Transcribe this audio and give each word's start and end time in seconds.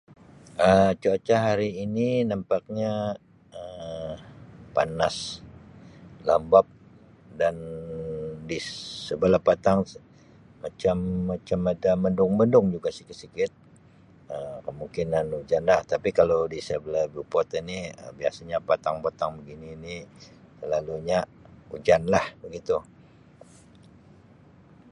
Um 0.67 0.89
Cuaca 1.01 1.35
hari 1.47 1.69
ini 1.85 2.09
nampaknya 2.31 2.93
Um 3.59 4.15
panas, 4.75 5.15
lambab 6.27 6.65
dan 7.39 7.55
di 8.49 8.57
sabalah 9.07 9.41
patang 9.47 9.79
macam- 10.63 11.23
macam 11.31 11.59
ada 11.73 11.91
mendung-mendung 12.03 12.67
juga 12.75 12.89
sikit-sikit 12.99 13.51
Um 14.33 14.55
kemungkinan 14.67 15.25
hujan 15.37 15.63
lah. 15.69 15.79
Tapi 15.91 16.09
kalau 16.19 16.39
di 16.53 16.59
sebelah 16.67 17.05
Beaufort 17.13 17.49
ini 17.61 17.77
Um 18.01 18.11
biasanya 18.19 18.57
patang-patang 18.69 19.31
begini 19.39 19.67
ni 19.85 19.95
selalunya 20.59 21.19
hujan 21.71 22.01
lah. 22.13 22.25
Begitu. 22.43 22.77